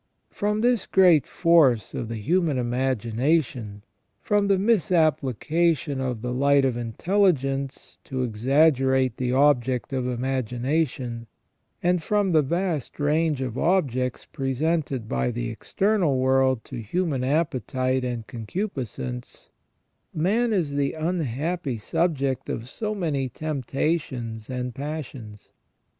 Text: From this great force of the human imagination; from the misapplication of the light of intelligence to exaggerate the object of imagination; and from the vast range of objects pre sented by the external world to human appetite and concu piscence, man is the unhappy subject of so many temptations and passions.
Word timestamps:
From 0.31 0.61
this 0.61 0.87
great 0.87 1.27
force 1.27 1.93
of 1.93 2.07
the 2.07 2.15
human 2.17 2.57
imagination; 2.57 3.83
from 4.19 4.47
the 4.47 4.57
misapplication 4.57 6.01
of 6.01 6.23
the 6.23 6.33
light 6.33 6.65
of 6.65 6.75
intelligence 6.75 7.99
to 8.05 8.23
exaggerate 8.23 9.17
the 9.17 9.31
object 9.31 9.93
of 9.93 10.07
imagination; 10.07 11.27
and 11.83 12.01
from 12.01 12.31
the 12.31 12.41
vast 12.41 12.99
range 12.99 13.41
of 13.41 13.59
objects 13.59 14.25
pre 14.25 14.55
sented 14.55 15.07
by 15.07 15.29
the 15.29 15.51
external 15.51 16.17
world 16.17 16.63
to 16.63 16.81
human 16.81 17.23
appetite 17.23 18.03
and 18.03 18.25
concu 18.25 18.71
piscence, 18.71 19.49
man 20.15 20.51
is 20.51 20.73
the 20.73 20.93
unhappy 20.93 21.77
subject 21.77 22.49
of 22.49 22.67
so 22.67 22.95
many 22.95 23.29
temptations 23.29 24.49
and 24.49 24.73
passions. 24.73 25.51